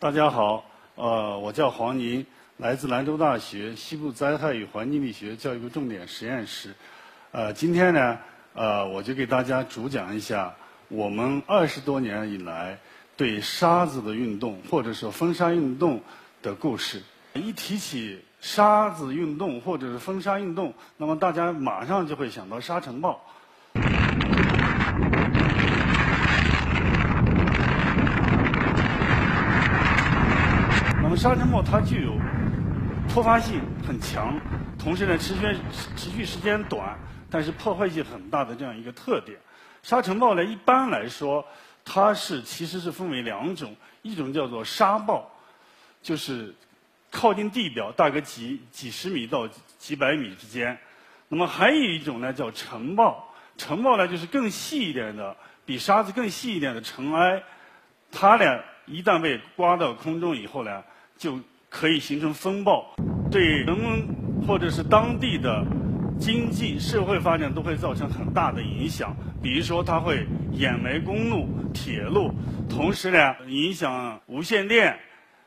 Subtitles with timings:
[0.00, 2.24] 大家好，呃，我叫黄宁，
[2.58, 6.72] 来自兰州大学西部灾害与环境力学教育部重点实验室。
[7.32, 8.16] 呃，今天呢，
[8.54, 10.54] 呃，我就给大家主讲一下
[10.86, 12.78] 我们二十多年以来
[13.16, 16.00] 对沙子的运动，或者说风沙运动
[16.42, 17.02] 的故事。
[17.34, 23.20] 一提起沙子运动或者是风沙运动，那么大家马上就会想到沙尘暴。
[31.18, 32.16] 沙尘暴它具有
[33.08, 34.40] 突发性很强，
[34.78, 35.40] 同时呢持续
[35.96, 36.96] 持续时间短，
[37.28, 39.36] 但是破坏性很大的这样一个特点。
[39.82, 41.44] 沙尘暴呢一般来说，
[41.84, 45.28] 它是其实是分为两种，一种叫做沙暴，
[46.00, 46.54] 就是
[47.10, 50.78] 靠近地表大概几几十米到几百米之间。
[51.26, 57.42] 那么还有一种呢叫尘暴，尘暴呢就是更细一点的，比沙子更细一点的尘埃，
[58.12, 60.84] 它俩一旦被刮到空中以后呢。
[61.18, 61.38] 就
[61.68, 62.94] 可以形成风暴，
[63.30, 64.06] 对人们
[64.46, 65.66] 或者是当地的
[66.18, 69.14] 经济社会发展都会造成很大的影响。
[69.42, 72.32] 比如说，它会掩埋公路、铁路，
[72.68, 74.98] 同时呢，影响无线电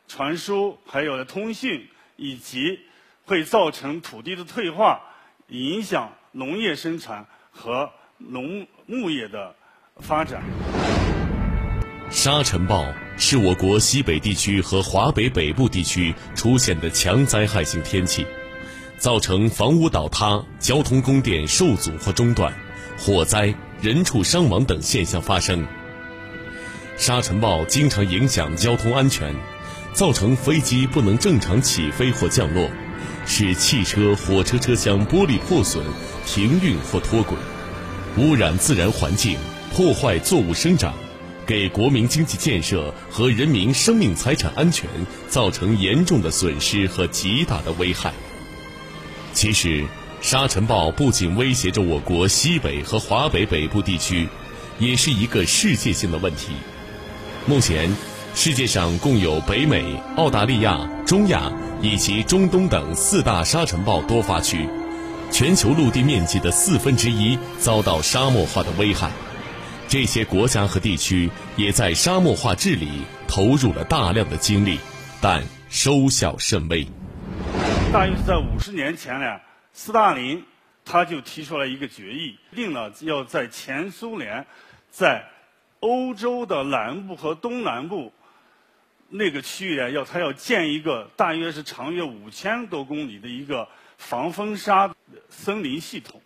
[0.07, 2.79] 传输，还有通讯，以及
[3.25, 5.01] 会造成土地的退化，
[5.47, 9.55] 影响农业生产和农牧业的
[9.97, 10.43] 发展。
[12.11, 18.27] 沙尘暴是我国西北地区和华北北部地区出现的强灾害性天气，
[18.97, 22.53] 造成房屋倒塌、交通供电受阻或中断、
[22.99, 25.65] 火灾、人畜伤亡等现象发生。
[26.97, 29.33] 沙尘暴经常影响交通安全，
[29.93, 32.69] 造成飞机不能正常起飞或降落，
[33.25, 35.83] 使汽车、火车车厢玻璃破损、
[36.25, 37.37] 停运或脱轨，
[38.17, 39.37] 污染自然环境，
[39.73, 40.93] 破坏作物生长。
[41.51, 44.89] 给国民经济建设和人民生命财产安全
[45.27, 48.13] 造成严重的损失和极大的危害。
[49.33, 49.85] 其实，
[50.21, 54.29] 沙尘暴不仅威胁着我国西北和华北北部地区，
[54.79, 56.53] 也是一个世界性的问题。
[57.45, 57.93] 目前，
[58.33, 61.51] 世界上共有北美、澳大利亚、中亚
[61.81, 64.69] 以及中东等四大沙尘暴多发区，
[65.29, 69.11] 全球陆地面积的四分之一遭到沙漠化的危害。
[69.91, 74.79] 这些国家和地区也在沙漠化治理投入了大量的精力，
[75.21, 76.87] 但收效甚微。
[77.91, 79.37] 大约是在五十年前呢，
[79.73, 80.41] 斯大林
[80.85, 84.45] 他就提出了一个决议，定了要在前苏联，
[84.89, 85.25] 在
[85.81, 88.13] 欧洲的南部和东南部
[89.09, 94.95] 那个区域呢，要他要建一个大约是长约五千多公里的一个防风沙
[95.29, 96.21] 森林系统。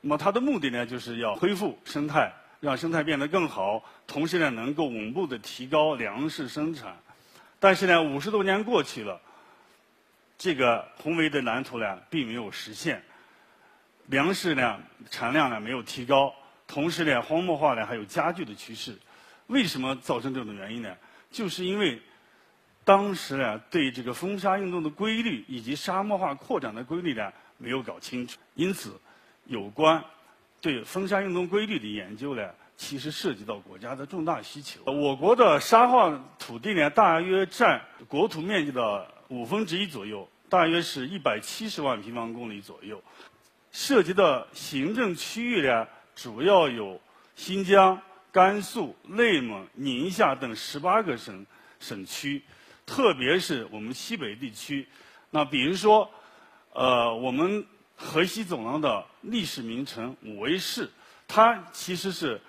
[0.00, 2.32] 那么它的目的呢，就是要恢复生态。
[2.60, 6.96] 让生态变得更好，同时呢，能够稳步的提高粮食生产。
[7.60, 9.20] 但是呢，五十多年过去了，
[10.36, 13.02] 这个宏伟的蓝图呢，并没有实现。
[14.06, 14.80] 粮食呢，
[15.10, 16.34] 产量呢没有提高，
[16.66, 18.96] 同时呢，荒漠化呢还有加剧的趋势。
[19.48, 20.96] 为什么造成这种原因呢？
[21.30, 22.00] 就是因为
[22.84, 28.38] 当时呢，对这个风沙运动的规律以及沙漠化扩展的规律呢，没有搞清楚。
[28.54, 28.98] 因此，
[29.44, 30.02] 有关。
[30.60, 34.80] 对风沙运动规律的研究呢，其实涉及到国家的重大需求。
[34.90, 43.00] 我国的沙化土地呢，大约占国土面积的五分之一左右，大约是一百七十万平方公里左右。
[43.70, 45.86] 涉及的行政区域呢，
[46.16, 47.00] 主要有
[47.36, 48.00] 新疆、
[48.32, 51.46] 甘肃、内蒙、宁夏等十八个省
[51.78, 52.42] 省区，
[52.84, 54.88] 特别是我们西北地区。
[55.30, 56.10] 那比如说，
[56.72, 57.64] 呃，我们。
[58.00, 60.88] 河西走廊的历史名城武威市，
[61.26, 62.40] 它其实是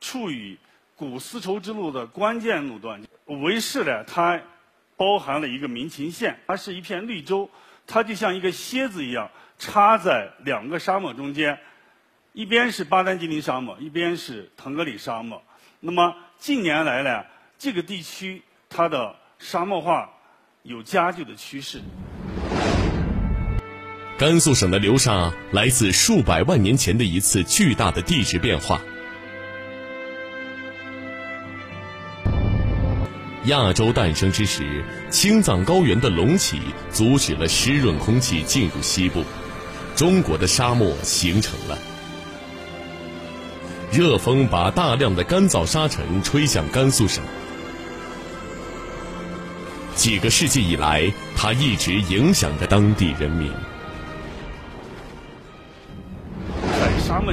[0.00, 0.58] 处于
[0.96, 3.02] 古丝绸之路的关键路段。
[3.26, 4.40] 武威市呢，它
[4.96, 7.48] 包含了一个民勤县，它是一片绿洲，
[7.86, 11.58] 它就像一个蝎子一样插在两个沙漠中间，
[12.32, 15.42] 一边是巴丹吉林沙漠，一边是腾格里沙漠。
[15.80, 17.24] 那么近年来呢，
[17.58, 20.10] 这个地区它的沙漠化
[20.62, 21.82] 有加剧的趋势。
[24.16, 28.80] 甘肃省的流沙来自数百万年前的一次巨大的地质变化。
[33.46, 36.60] 亚洲诞生之时，青藏高原的隆起
[36.92, 39.24] 阻止了湿润空气进入西部，
[39.96, 41.76] 中国的沙漠形成了。
[43.90, 47.22] 热风把大量的干燥沙尘吹向甘肃省，
[49.96, 53.52] 几个世纪以来，它一直影响着当地人民。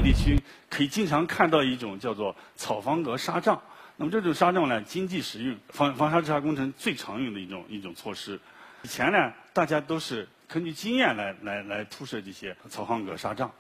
[0.01, 0.39] 地区
[0.69, 3.62] 可以经常看到一种叫做草方格沙障，
[3.98, 8.39] 那么这种沙罩呢，经济实用，防防沙治沙工程最常用的一种一种措施。
[8.83, 13.51] 以前呢，大家都是根据经验来来来铺设这些草方格沙帐。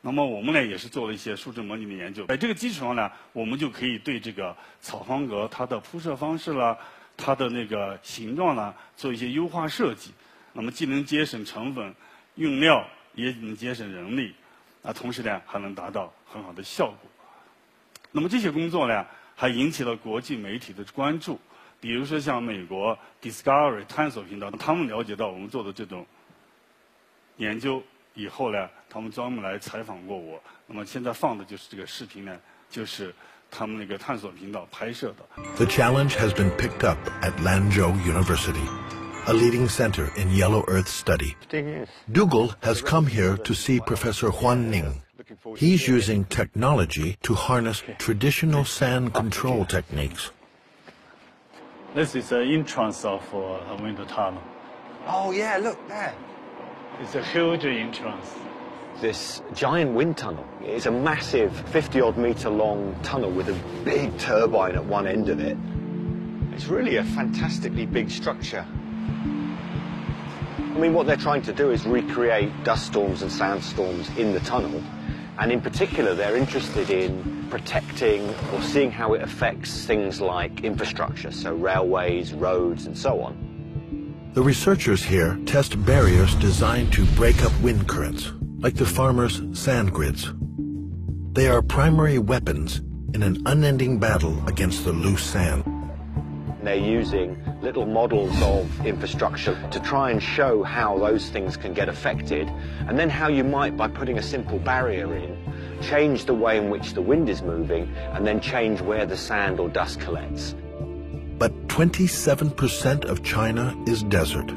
[0.00, 6.76] 那么我们呢，也是做了一些数值模拟的研究，在这个基础上呢，我们就可以对这个草方格它的铺设方式啦、
[7.16, 10.12] 它的那个形状啦，做一些优化设计。
[10.52, 11.94] 那么既能节省成本、
[12.34, 14.34] 用料，也能节省人力，
[14.84, 16.96] 啊，同时呢，还能达到很好的效果。
[18.12, 19.04] 那么这些工作呢，
[19.34, 21.40] 还引起了国际媒体的关注。
[21.80, 26.06] 比如说像美国 Discovery 探索频道，他们了解到我们做的这种
[27.38, 27.82] 研究
[28.14, 30.40] 以后呢，他们专门来采访过我。
[30.66, 32.38] 那么现在放的就是这个视频呢，
[32.70, 33.14] 就是
[33.50, 35.42] 他们那个探索频道拍摄的。
[35.56, 38.66] The challenge has been picked up at Lanzhou University,
[39.26, 41.34] a leading center in yellow earth study.
[42.12, 45.02] Dougal has come here to see Professor Huan Ning.
[45.56, 50.30] He's using technology to harness traditional sand control techniques.
[51.94, 53.38] This is the entrance of uh,
[53.72, 54.42] a wind tunnel.
[55.06, 56.14] Oh yeah, look there.
[57.00, 58.26] It's a huge entrance.
[59.00, 60.44] This giant wind tunnel.
[60.60, 65.28] It's a massive 50 odd meter long tunnel with a big turbine at one end
[65.28, 65.56] of it.
[66.52, 68.66] It's really a fantastically big structure.
[70.74, 74.40] I mean, what they're trying to do is recreate dust storms and sandstorms in the
[74.40, 74.82] tunnel.
[75.38, 81.30] And in particular, they're interested in protecting or seeing how it affects things like infrastructure,
[81.30, 84.30] so railways, roads, and so on.
[84.34, 89.92] The researchers here test barriers designed to break up wind currents, like the farmers' sand
[89.92, 90.32] grids.
[91.34, 92.80] They are primary weapons
[93.12, 95.62] in an unending battle against the loose sand.
[96.64, 101.88] They're using little models of infrastructure to try and show how those things can get
[101.88, 102.46] affected,
[102.86, 105.34] and then how you might, by putting a simple barrier in,
[105.80, 109.58] change the way in which the wind is moving, and then change where the sand
[109.58, 110.54] or dust collects.
[111.38, 114.52] But 27% of China is desert.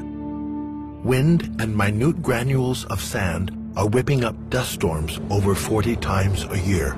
[1.02, 6.58] Wind and minute granules of sand are whipping up dust storms over 40 times a
[6.58, 6.94] year.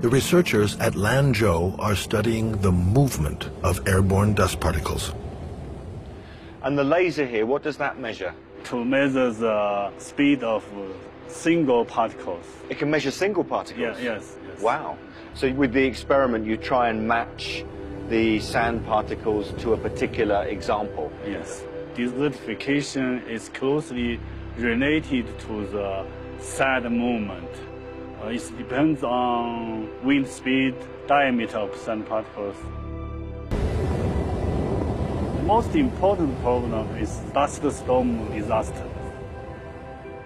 [0.00, 5.12] The researchers at Lanzhou are studying the movement of airborne dust particles.
[6.62, 8.32] And the laser here, what does that measure?
[8.66, 10.84] To measure the speed of uh,
[11.28, 12.46] single particles.
[12.68, 13.98] It can measure single particles?
[13.98, 14.62] Yeah, yes, yes.
[14.62, 14.98] Wow.
[15.34, 17.64] So with the experiment, you try and match
[18.08, 21.10] the sand particles to a particular example?
[21.26, 21.64] Yes.
[21.96, 24.20] Desertification is closely
[24.58, 26.06] related to the
[26.38, 27.50] sand movement.
[28.23, 30.75] Uh, it depends on wind speed,
[31.07, 32.55] diameter of sand particles.
[35.37, 38.85] The most important problem is dust storm disaster.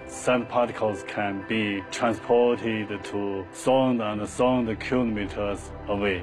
[0.06, 6.22] Sand particles can be transported to thousands and thousands of kilometers away.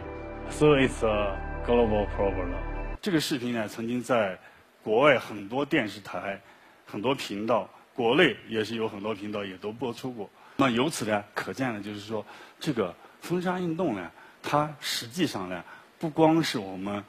[0.49, 2.53] So it's a global problem.
[3.01, 4.39] 这个视频呢，曾经在
[4.83, 6.39] 国外很多电视台、
[6.85, 10.29] 很多频道，国内也是有很多频道也都播出过。
[10.60, 12.26] 那由此呢，可见呢，就是说，
[12.60, 14.10] 这个风沙运动呢，
[14.42, 15.64] 它实际上呢，
[15.98, 17.02] 不光是我们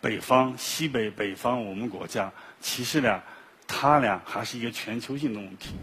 [0.00, 3.22] 北方、西北、北方我们国家，其实呢，
[3.68, 5.76] 它呢还是一个全球性的问题。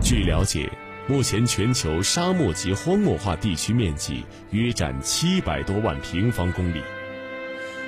[0.00, 0.72] 据了解，
[1.06, 6.80] 目前全球沙漠及荒漠化地区面积约占七百多万平方公里。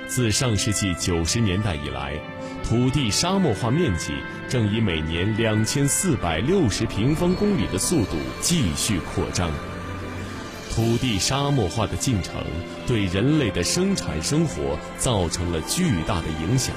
[0.05, 2.19] 自上世纪九十年代以来，
[2.69, 4.13] 土地沙漠化面积
[4.47, 8.11] 正以每年两千四百六十平方公里的速度
[8.41, 9.49] 继续扩张。
[10.69, 12.35] 土地沙漠化的进程
[12.85, 16.75] 对人类的生产生活造成了巨大的影响，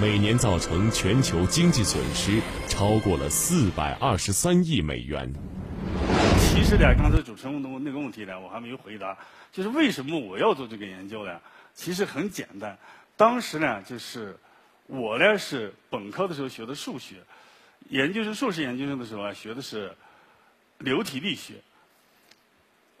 [0.00, 5.30] 每年造成全球经济损失超过了四百二十三亿美元。
[6.38, 9.18] 其实呢，刚才主持人问的那个问题呢，我还没有回答，
[9.52, 11.32] 就是为什么我要做这个研究呢？
[11.74, 12.78] 其实很简单，
[13.18, 14.38] 当时呢，就是
[14.92, 17.16] 我呢是本科的时候学的数学，
[17.88, 19.90] 研究生、硕士研究生的时候啊学的是
[20.78, 21.54] 流体力学。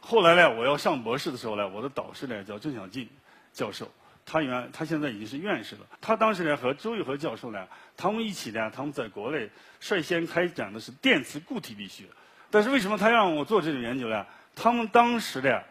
[0.00, 3.06] 后来呢，我要上博士的时候呢，我的导师呢叫郑小进
[3.52, 3.90] 教授，
[4.24, 5.86] 他原他现在已经是院士了。
[6.00, 9.46] 他当时呢和周玉和教授呢，他们一起呢，他们在国内
[9.78, 12.04] 率先开展的是电磁固体力学。
[12.50, 14.26] 但是为什么他让我做这种研究呢？
[14.54, 15.62] 他们当时呢。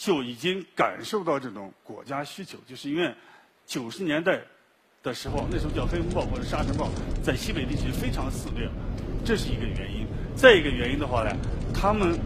[0.00, 3.12] 就已经感受到这种国家需求，就是因为
[3.66, 4.40] 九十年代
[5.08, 6.90] 的时候，那时候叫黑风暴或者沙尘暴，
[7.24, 8.68] 在西北地区非常肆虐，
[9.24, 10.06] 这是一个原因。
[10.36, 11.34] 再一个原因的话呢，
[11.72, 12.20] 他们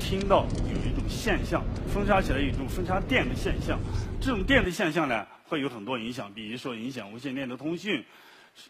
[0.00, 3.78] 听到有一种现象，风沙起来有一种风沙电的现象，
[4.20, 8.04] 这种电的现象呢，会有很多影响，比如说影响无线电的通讯，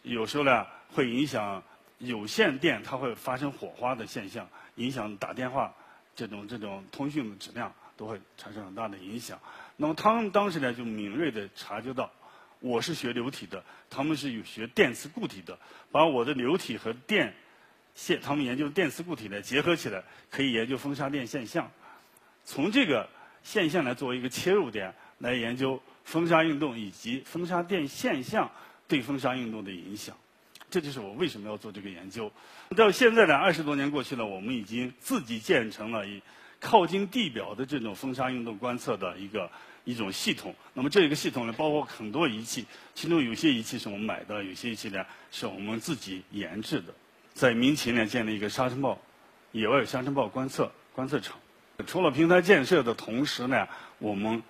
[0.02, 1.62] 有时候呢会影响
[1.98, 5.72] 有线电，它会发生火花的现象，影响打电话。
[6.16, 9.36] 这种这种通讯的质量都会产生很大的影响。
[9.76, 12.08] 那么他们当时呢就敏锐地察觉到，
[12.64, 15.58] 我是学流体的，他们是有学电磁固体的，
[15.92, 17.30] 把我的流体和电
[17.94, 21.70] 线，他们研究电磁固体呢结合起来，可以研究风沙电现象。
[22.42, 23.06] 从这个
[23.42, 28.50] 现象来作为一个切入点来研究风沙运动以及风沙电现象
[28.88, 30.16] 对风沙运动的影响。
[30.70, 32.32] 这就是我为什么要做这个研究。
[32.74, 36.22] 到现在呢，二十多年过去了，我们已经自己建成了以
[36.60, 39.50] 靠近地表的这种风沙运动观测的一个
[39.84, 40.54] 一种系统。
[40.72, 46.92] 那么这一个系统呢，包括很多仪器，其中有些仪器是我们买的，有些仪器呢是我们自己研制的。
[47.32, 48.98] 在民勤呢，建立一个沙尘暴
[49.52, 51.36] 野外沙尘暴观测观测场。
[51.86, 53.66] 除了平台建设的同时呢，
[53.98, 54.40] 我们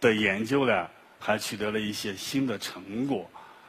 [0.00, 0.86] 的研究呢
[1.18, 3.28] 还取得了一些新的成果，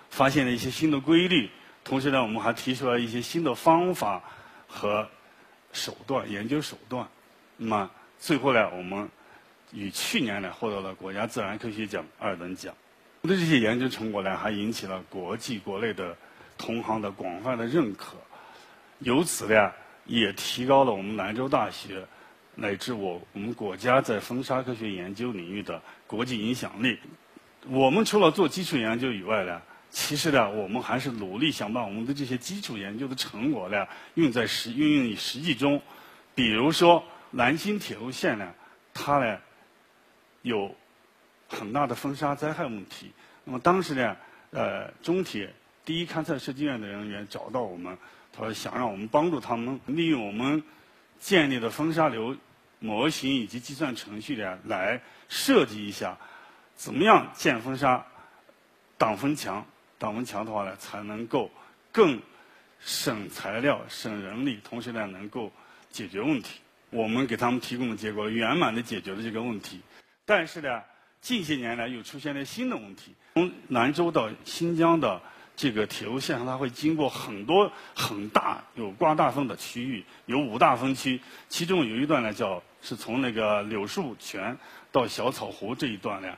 [0.09, 1.49] 发现了一些新的规律。
[1.83, 4.21] 同时呢，我们还提出了一些新的方法
[4.67, 5.09] 和
[5.71, 7.07] 手段研究手段。
[7.55, 7.89] 那么
[8.19, 9.09] 最后呢，我们
[9.71, 12.73] 于去年呢获得了国家自然科学奖二等奖。
[13.21, 16.15] 我的这些研究成果呢，还引起了国际国内的
[16.57, 18.15] 同行的广泛的认可。
[18.99, 19.71] 由此呢，
[20.05, 22.05] 也提高了我们兰州大学
[22.55, 26.97] 乃至我我们国家在风沙科学研究领域的国际影响力。
[27.67, 33.85] 我们除了做基础研究以外呢，其实呢，我们还是努力想把我们的这些基础研究的成果呢，
[34.15, 35.81] 用在实运用于实际中。
[36.33, 38.53] 比如说，兰新铁路线呢，
[38.93, 39.37] 它呢
[40.49, 40.75] 有
[41.47, 43.11] 很大的风沙灾害问题。
[43.45, 44.17] 那么当时呢，
[44.51, 45.53] 呃，中铁
[45.85, 47.97] 第一勘测设计院的人员找到我们，
[48.33, 50.61] 他说想让我们帮助他们利用我们
[51.19, 52.35] 建立的风沙流
[52.79, 56.17] 模型以及计算程序呢，来设计一下
[56.75, 58.05] 怎么样建风沙
[58.97, 59.65] 挡风墙。
[59.97, 61.51] 挡风墙的话呢，才能够
[61.91, 62.21] 更
[62.79, 65.51] 省材料、省人力，同时呢，能够
[65.91, 66.61] 解决问题。
[66.89, 69.81] 我们给他们提供的结果，圆满的解决了这个问题。
[70.29, 70.83] 但是呢，
[71.21, 73.15] 近些年来又出现了新的问题。
[73.33, 75.19] 从兰州到新疆的
[75.55, 81.19] 这个铁路线上，它会经过很多很大有刮大风的区域，有五大风区。
[81.47, 84.55] 其中有一段呢，叫是从那个柳树泉
[84.91, 86.37] 到小草湖这一段呢，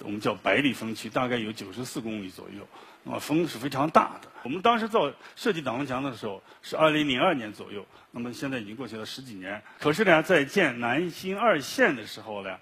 [0.00, 2.66] 我们叫百里风区，大概有九十四公里左右。
[3.04, 4.28] 那么，风是非常大的。
[4.42, 9.62] 我们当时造设计挡风墙的时候是二零零二年左右，那么现在已经过去了十几年。
[9.78, 12.58] 可是呢，在建南新二线的时候呢，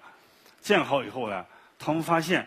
[0.67, 1.45] 建好以后呢，
[1.79, 2.45] 他们发现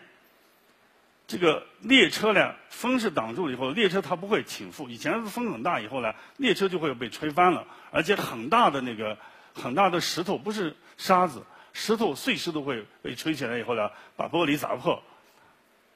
[1.26, 4.90] 这个列车呢，风是挡住了以后，列车它不会倾覆。
[4.90, 9.16] 以前风很大以后呢，列车就会被吹翻了，而且很大的那个
[9.54, 15.02] 很大的石头，不是沙子，石头碎石都会被吹起来以后呢，把玻璃砸破。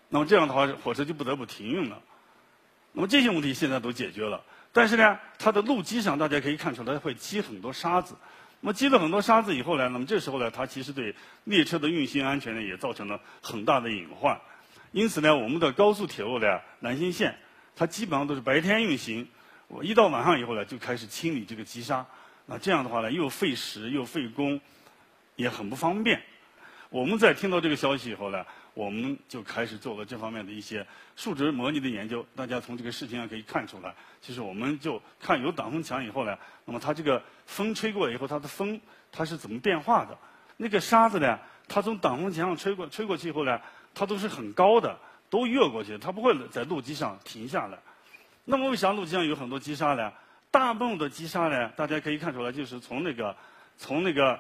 [0.08, 2.00] 那么这样的话，火车就不得不停运了。
[2.92, 8.14] 那么这些问题现在都解决了，但是呢，它的路基上大家可以看出来会积很多沙子。
[8.64, 14.40] 那么积了很多沙子以后呢，那么这时候呢，它其实对列车的运行安全呢也造成了很大的隐患。
[14.90, 16.46] 因此呢，我们的高速铁路呢，
[16.80, 17.36] 兰新线，
[17.76, 19.28] 它基本上都是白天运行，
[19.68, 22.06] 我一到晚上以后呢，就开始清理这个积沙。
[22.46, 24.58] 那这样的话呢，又费时又费工，
[25.36, 26.22] 也很不方便。
[26.94, 28.44] 我们在听到这个消息以后呢。
[28.72, 30.84] 我们就开始做了这方面的一些
[31.14, 32.26] 数值模拟的研究。
[32.34, 38.80] 大家从这个视频上可以看出来，其实我们就看有挡风墙以后呢，那么它这个风吹过以后，它的风
[39.12, 40.18] 它是怎么变化的？
[40.56, 43.60] 那个沙子呢，它从挡风墙上吹过吹过去以后呢，
[43.94, 44.98] 它都是很高的，
[45.30, 47.78] 都越过去，它不会在路基上停下来。
[48.44, 50.12] 那么为啥路基上有很多积沙呢？
[50.50, 53.36] 大部分的积沙呢，大家可以看出来，就是从那个
[53.78, 54.36] 从那个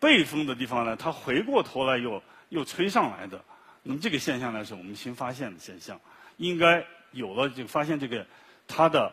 [0.00, 3.40] 背风的地方呢，它回过头来又又吹上来的。
[3.82, 6.00] 那么这个现象呢，是我们新发现的现象，
[6.38, 8.26] 应该有了就发现这个
[8.66, 9.12] 它的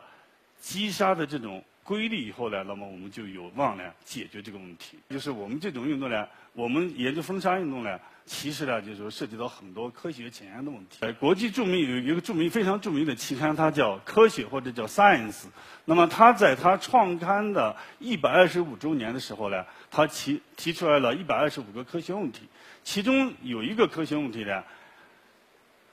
[0.59, 4.99] 击杀的这种规律以后呢，那么我们就有望呢解决这个问题。
[5.09, 10.97] 就是我们这种运动呢，我们研究风沙运动呢，其实呢就是说涉及到很多科学前沿的问题。
[10.99, 15.43] 呃，国际著名有一个著名非常著名的期刊，它叫《科学》或者叫《Science》。
[15.85, 22.41] 那么它在它创刊的一百二十五周年的时候呢，它提提出来了一百二十五个科学问题。
[22.83, 24.61] 其中有一个科学问题呢，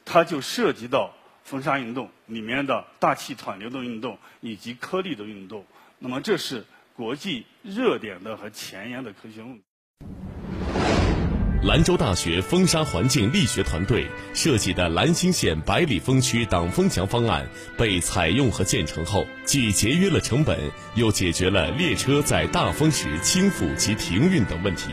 [0.04, 5.64] 它就涉及到风沙运动里面的大气湍流的运动以及颗粒的运动。
[5.98, 6.64] 那么这是
[6.96, 9.62] 国际热点的和前沿的科学问题。
[11.62, 17.48] 兰州大学风沙环境力学团队设计的兰新县百里风区挡风墙方案
[17.78, 20.58] 被采用和建成后，既节约了成本，
[20.94, 24.90] 又解决了列车在大风时倾覆及停运等问题。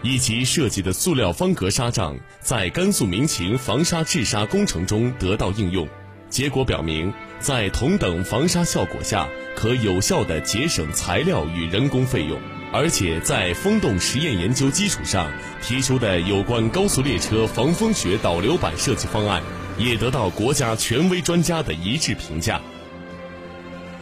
[0.00, 5.88] 以及设计的塑料方格纱帐，在甘肃民勤防沙治沙工程中得到应用，
[6.30, 12.38] 结果表明，在同等防沙效果下，可有效地节省材料与人工费用。
[12.70, 15.32] 而且在风洞实验研究基础上
[15.62, 19.42] 提出的有关高速列车防风雪导流板设计方案，
[19.78, 22.60] 也得到国家权威专家的一致评价。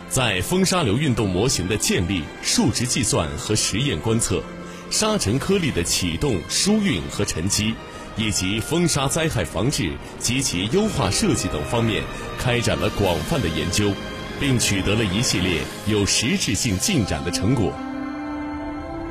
[0.08, 4.42] 在风沙流运动模型的建立、数值计算和实验观测，
[4.90, 7.72] 沙尘颗粒的启动、疏运和沉积，
[8.16, 12.02] 以及风沙灾害防治及其优化设计等方面，
[12.38, 13.92] 开展了广泛的研究，
[14.40, 17.72] 并取得了一系列有实质性进展的成果。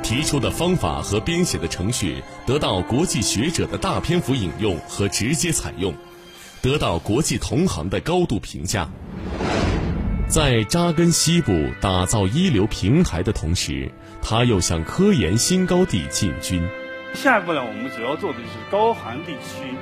[0.04, 5.94] 提出的方法和编写的程序得到国际学者的大篇幅引用和直接采用，
[6.62, 8.88] 得到国际同行的高度评价。
[10.28, 16.64] 在扎根西部、打造一流平台的同时，他又向科研新高地进军。
[17.16, 19.74] 下一步呢，我们主要做的就是高寒地区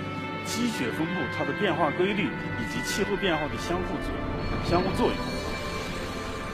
[0.46, 4.14] 积雪分布它的变化规律以及气候变化的相互作
[4.70, 5.16] 相互作用。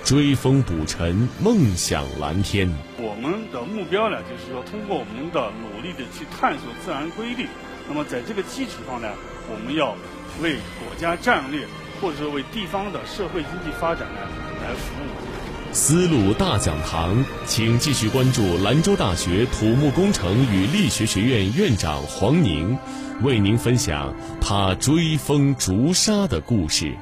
[0.03, 2.67] 追风捕尘，梦想蓝天。
[2.97, 7.47] 我们的目标呢，就是说通过我们的努力的去探索自然规律。
[7.87, 9.09] 那么在这个基础上呢，
[9.51, 9.95] 我们要
[10.41, 11.67] 为国家战略。
[12.01, 14.21] 或者说为地方的社会经济发展呢
[14.63, 15.05] 来服务。
[15.71, 22.75] 丝路大讲堂，请继续关注兰州大学土木工程与力学学院院长黄宁，
[23.21, 24.11] 为您分享
[24.41, 26.95] 他追风逐沙的故事。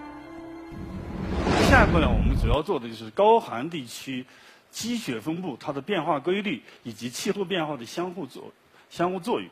[1.70, 4.26] 下一步呢，我们主要做的就是高寒地区
[4.70, 8.52] 积雪分布它的变化规律以及气候变化的相互作
[8.90, 9.50] 相互作用。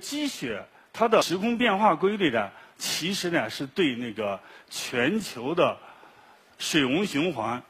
[0.00, 2.50] 积雪它的时空变化规律呢？
[2.76, 5.78] 其实呢，是对那个全球的
[6.58, 7.62] 水文循环，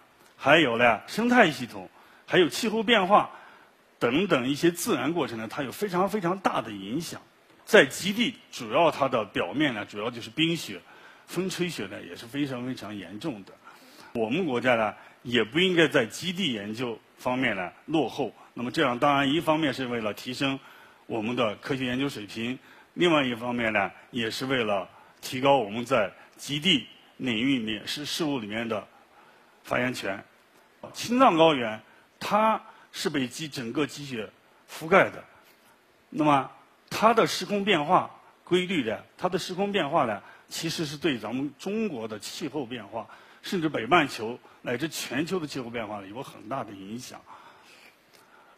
[0.45, 1.89] 还有呢生态系统，
[2.27, 3.31] 还有气候变化
[3.99, 7.19] 等等一些自然过程呢，它有非常非常大的影响。
[7.65, 10.79] 在极地，主要它的表面呢，主要就是冰雪，
[11.27, 13.55] 风吹雪呢也是非常非常严重的。
[14.13, 18.31] 我们国家呢，也不应该在基地研究方面呢落后。
[18.53, 20.61] 那么这样，当然一方面是为了提升
[21.07, 22.59] 我们的科学研究水平，
[22.93, 24.87] 另外一方面呢，也是为了。
[25.23, 28.87] 提高我们在极地领域里面是事物里面的
[29.63, 30.23] 发言权。
[30.93, 31.81] 青藏高原
[32.19, 32.61] 它
[32.93, 34.29] 是被积整个积雪
[34.71, 35.23] 覆盖的，
[36.11, 36.51] 那么
[36.91, 38.11] 它的时空变化
[38.45, 38.99] 规律呢？
[39.17, 43.07] 它的时空变化呢，其实是对咱们中国的气候变化，
[43.43, 47.21] 甚至北半球乃至全球的气候变化呢有很大的影响。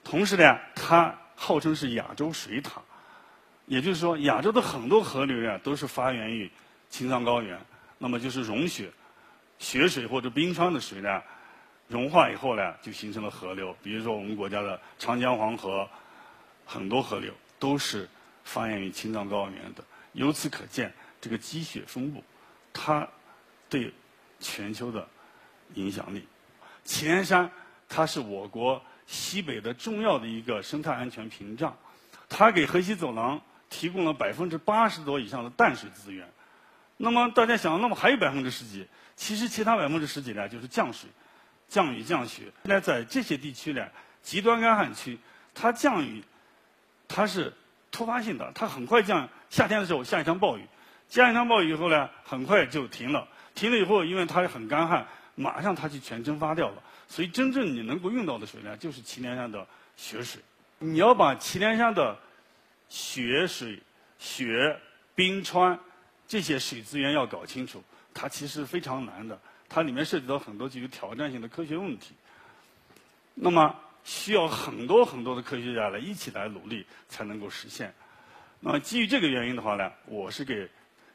[0.04, 2.80] 同时呢，它号称是亚洲水塔。
[3.66, 6.48] 也就是说，亚洲的很多河流呀，都是发源于
[6.88, 7.58] 青藏高原。
[7.98, 8.88] 那么就是融雪、
[9.58, 11.20] 雪水或者冰川的水呢，
[11.88, 13.74] 融化以后呢，就形成了河流。
[13.82, 15.88] 比如说我们国家的长江、黄河，
[16.64, 18.08] 很多河流都是
[18.44, 19.84] 发源于青藏高原的。
[20.12, 22.22] 由此可见，这个积雪分布，
[22.72, 23.06] 它
[23.68, 23.92] 对
[24.40, 25.06] 全球的
[25.74, 26.26] 影响力。
[26.84, 27.50] 祁连山，
[27.88, 31.76] 它是我国西北的重要的一个生态安全屏障，
[32.28, 33.40] 它给河西走廊。
[33.68, 36.24] 提供了百分之八十多以上的淡水资源，
[36.96, 38.86] 那么大家想，那么还有百分之十几？
[39.16, 41.10] 其实其他百分之十几呢，就是降水、
[41.68, 42.44] 降雨、降雪。
[42.64, 43.86] 现在在这些地区呢，
[44.22, 45.18] 极端干旱区，
[45.54, 46.22] 它降雨，
[47.08, 47.52] 它是
[47.90, 49.28] 突发性的，它很快降。
[49.48, 50.62] 夏天的时候下一场暴雨，
[51.08, 53.26] 下一场暴雨以后呢，很快就停了。
[53.54, 56.82] 停了以后，因为它很干旱，马上它就全蒸发掉了。
[57.08, 60.42] 所以真正你能够用到的水呢，就是祁连山的雪水。
[60.78, 62.18] 你要把祁连山的
[62.88, 63.80] 雪水、
[64.18, 64.78] 雪、
[65.14, 65.78] 冰川
[66.28, 69.40] 这些水资源要搞清楚，它其实非常难的。
[69.68, 72.14] 它里面涉及到很多具有挑战性的科学问题，
[73.34, 73.74] 那么
[74.04, 77.92] 需要很多很多的科学家来一起来努力才能够实现。
[78.60, 80.68] 那么基于这个原因的话呢，我是给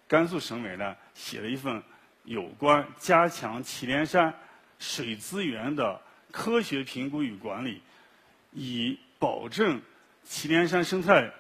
[0.08, 1.82] 甘肃省委呢写了一份
[2.24, 4.34] 有关加强祁连山
[4.80, 6.00] 水资源的
[6.32, 7.82] 科学评估与管理，
[8.52, 9.82] 以保证
[10.24, 11.32] 祁连山生态。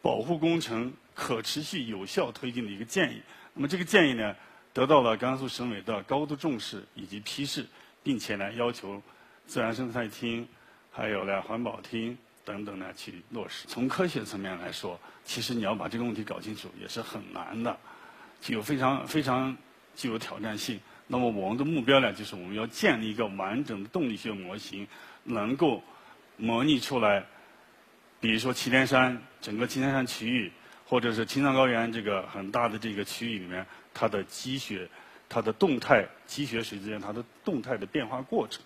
[0.00, 3.20] 保护工程可持续有效推进的一个建议。
[3.52, 4.34] 那么这个建议呢，
[4.78, 7.66] 得到了甘肃省委的高度重视以及批示，
[8.00, 9.02] 并且呢要求
[9.44, 10.46] 自然生态厅、
[10.92, 13.66] 还有呢环保厅等等呢去落实。
[13.66, 17.76] 从科学层面来说，其实你要把这个问题搞清楚也是很难的，
[18.40, 19.56] 具有非常非常
[19.96, 20.78] 具有挑战性。
[21.08, 24.86] 那么我们的目标呢，就是我们要建立一个完整的动力学模型，
[25.24, 25.82] 能够
[26.36, 27.26] 模拟出来。
[28.20, 30.52] 比如说祁连山整个祁连山区域，
[30.86, 34.88] 或者是青藏高原这个很大的这个区域里面，它的积雪、
[35.28, 38.62] 它的动态积雪水资源、它的动态的变化过程。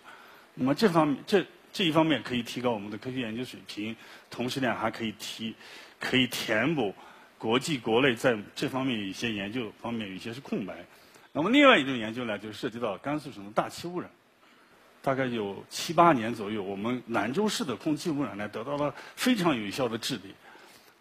[0.55, 3.97] 那么这方面，这这一方面可以提高我们的科学研究水平，
[4.31, 5.55] 同时呢还可以提，
[5.99, 6.95] 可以填补
[7.39, 10.75] 国际国内在这方面有一些研究方面有一些是空白。
[11.33, 14.11] 那么另外一种研究呢，就涉及到甘肃省的大气污染。
[15.01, 20.33] 大概有七八年左右，我们兰州市的空气污染呢得到了非常有效的治理。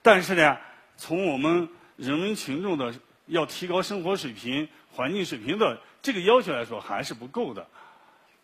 [0.01, 0.57] 但是呢，
[0.97, 2.91] 从我们人民群众的
[3.27, 7.65] 要提高生活水平、环境水平的这个要求来说，还是不够的。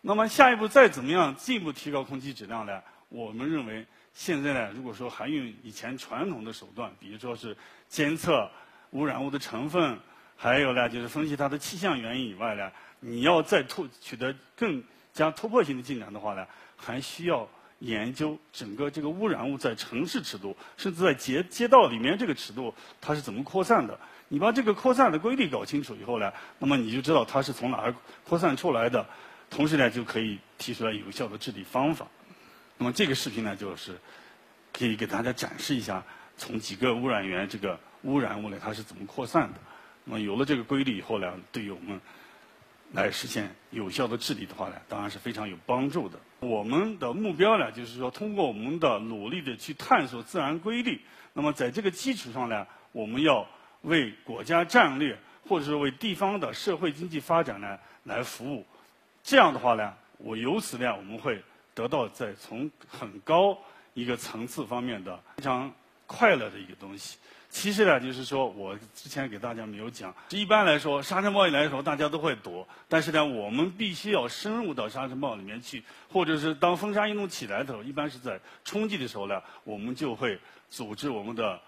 [0.01, 2.81] 那么下一步再怎么样进一步提高空气质量呢？
[3.09, 7.55] 我们认为现在呢，如果说还用以前传统的手段，比如说是
[7.87, 8.49] 监测
[8.91, 9.97] 污染物的成分，
[10.35, 17.47] 还有呢就是分析它的气象原因以外呢，你要再突取得更加突破性的进展的话呢，还需要
[17.79, 23.99] 研究整个这个污染物在城市尺度，甚至在街街道里面这个尺度它是怎么扩散的。
[24.29, 27.95] 你把这个扩散的规律搞清楚以后呢，那么你就知道它是从哪儿
[28.27, 29.05] 扩散出来的。
[29.49, 32.05] 同时呢，就可以提出来有效的治理方法。
[32.77, 33.97] 那么这个视频呢，就是
[34.73, 36.03] 可以给大家展示一下，
[36.35, 39.59] 从几个污染源这个污染物呢，它是怎么扩散的。
[40.03, 42.01] 那么有了这个规律以后呢，对于我们
[42.91, 46.19] 来实现有效的治理的话呢，当然是非常有帮助的。
[46.41, 50.99] 我们的目标呢，就是说通过我们的努力的去探索自然规律，
[51.31, 53.47] 那么在这个基础上呢，我们要
[53.81, 58.65] 为国家战略或者是为地方的社会经济发展呢来服务。
[59.23, 61.41] 这样的话呢，我由此呢，我们会
[61.73, 63.57] 得到在从很高
[63.93, 65.71] 一个层次方面的非常
[66.05, 67.17] 快乐的一个东西。
[67.49, 80.37] 其实呢，就是说我之前给大家没有讲，一般来说沙尘暴一来的时候，大家都会躲，但是呢，我们必须要深入到沙尘暴里面去，或者是当风沙运动起来的时候，一般是在冲击的时候呢，我们就会
[80.69, 81.59] 组织我们的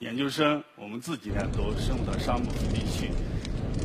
[0.00, 3.10] 研究生，我们自己呢，都深入到沙漠地区。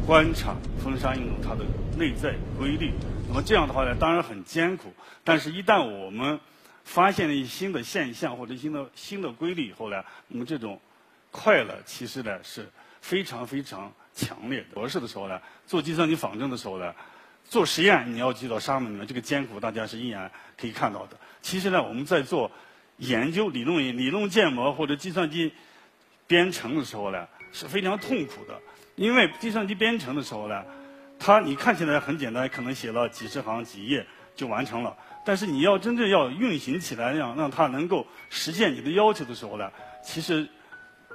[0.06, 1.64] 观察风沙运动它的
[1.98, 2.92] 内在规律，
[3.30, 4.92] 那么这样的话呢，当然很艰苦。
[5.24, 6.38] 但是，一旦我们
[6.84, 10.82] 发现了一些新的现象或者新的新的规律以后呢，那么这种
[11.30, 12.68] 快乐其实呢是
[13.00, 14.66] 非常非常强烈的。
[14.74, 16.94] 博士的时候呢，做计算机仿真的时候呢，
[17.46, 21.18] 做实验你要记到沙漠里面这个艰苦，大家是一眼可以看到的。
[21.42, 22.52] 其实呢，我们在做
[22.98, 25.54] 研究理论理论建模或者计算机
[26.32, 28.58] 编程的时候呢，是非常痛苦的。
[28.96, 30.64] 因为计算机编程的时候呢，
[31.20, 34.96] 它你看起来很简单，可能写了几十行几页就完成了。
[35.26, 39.70] 但是你要真正要运行起来，让让它能够实现你的要求的时候呢，
[40.02, 40.48] 其实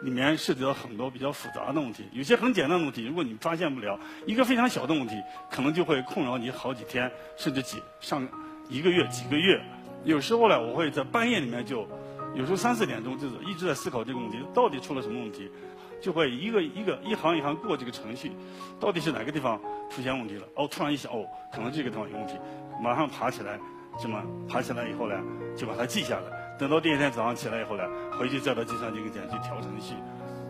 [0.02, 2.05] 里面涉及到很多比较复杂的问题。
[2.12, 5.14] 有些很简单的问题，如果你发现不了，一个非常小的问题，
[5.50, 8.29] 可能就会困扰你好几天，甚至几上
[8.68, 9.59] 一个月、几个月。
[10.05, 11.88] 有时候呢，我会在半夜里面就，
[12.37, 15.51] 有时候三四点钟就是一直在思考这个问题，到底出了什么问题。
[15.99, 18.31] 就会一个一个一行一行过这个程序，
[18.79, 19.59] 到底是哪个地方
[19.90, 20.46] 出现问题了？
[20.55, 22.35] 哦，突然一想，哦，可能这个地方有问题，
[22.83, 23.59] 马上爬起来，
[23.99, 25.16] 这么爬起来以后呢，
[25.57, 26.57] 就把它记下来。
[26.59, 27.85] 等到第二天早上起来以后呢，
[28.18, 29.94] 回去再到计算机跟前去调程序。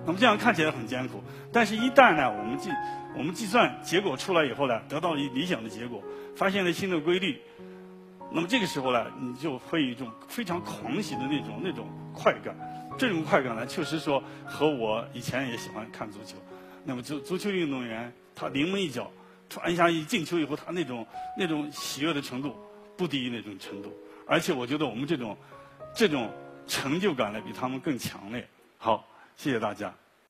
[0.05, 1.23] 那么这样看起来很艰苦，
[1.53, 2.69] 但是一旦呢，我们计
[3.17, 6.03] 我们计算结果出来以后呢，得到一理想的结果，
[6.35, 7.41] 发现了新的规律，
[8.31, 12.55] 那么这个时候呢，你就会有一种非常狂喜的那种那种快感。
[12.99, 16.37] 这种快感呢，确实说和我以前也喜欢看足球。
[16.85, 19.11] 那么足足球运动员，他临门一脚，
[19.49, 22.57] 传一下一进球以后，他那种那种喜悦的程度，
[22.97, 23.93] 不低于那种程度。
[24.27, 25.37] 而且我觉得我们这种
[25.95, 26.31] 这种
[26.67, 28.49] 成就感呢，比他们更强烈。
[28.79, 29.95] 好，谢谢大家。